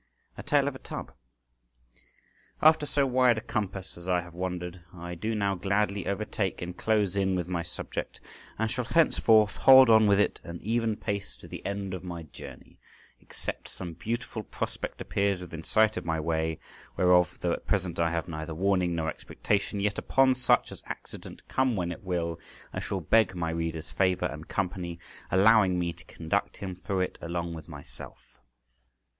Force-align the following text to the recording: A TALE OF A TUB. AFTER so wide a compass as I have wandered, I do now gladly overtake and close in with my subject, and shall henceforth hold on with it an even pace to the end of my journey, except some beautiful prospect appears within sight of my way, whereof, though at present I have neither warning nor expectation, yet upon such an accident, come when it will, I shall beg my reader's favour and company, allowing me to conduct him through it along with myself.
A 0.35 0.41
TALE 0.41 0.67
OF 0.67 0.73
A 0.73 0.79
TUB. 0.79 1.11
AFTER 2.59 2.87
so 2.87 3.05
wide 3.05 3.37
a 3.37 3.41
compass 3.41 3.99
as 3.99 4.09
I 4.09 4.19
have 4.21 4.33
wandered, 4.33 4.81
I 4.91 5.13
do 5.13 5.35
now 5.35 5.53
gladly 5.53 6.07
overtake 6.07 6.63
and 6.63 6.75
close 6.75 7.15
in 7.15 7.35
with 7.35 7.47
my 7.47 7.61
subject, 7.61 8.19
and 8.57 8.71
shall 8.71 8.85
henceforth 8.85 9.57
hold 9.57 9.91
on 9.91 10.07
with 10.07 10.19
it 10.19 10.41
an 10.43 10.59
even 10.63 10.97
pace 10.97 11.37
to 11.37 11.47
the 11.47 11.63
end 11.67 11.93
of 11.93 12.03
my 12.03 12.23
journey, 12.23 12.79
except 13.19 13.67
some 13.67 13.93
beautiful 13.93 14.41
prospect 14.41 15.01
appears 15.01 15.39
within 15.39 15.63
sight 15.63 15.97
of 15.97 16.03
my 16.03 16.19
way, 16.19 16.57
whereof, 16.97 17.37
though 17.39 17.53
at 17.53 17.67
present 17.67 17.99
I 17.99 18.09
have 18.09 18.27
neither 18.27 18.55
warning 18.55 18.95
nor 18.95 19.07
expectation, 19.07 19.79
yet 19.79 19.99
upon 19.99 20.33
such 20.33 20.71
an 20.71 20.79
accident, 20.87 21.47
come 21.47 21.75
when 21.75 21.91
it 21.91 22.03
will, 22.03 22.39
I 22.73 22.79
shall 22.79 23.01
beg 23.01 23.35
my 23.35 23.51
reader's 23.51 23.91
favour 23.91 24.25
and 24.25 24.47
company, 24.47 24.97
allowing 25.29 25.77
me 25.77 25.93
to 25.93 26.03
conduct 26.05 26.57
him 26.57 26.73
through 26.73 27.01
it 27.01 27.19
along 27.21 27.53
with 27.53 27.67
myself. 27.67 28.39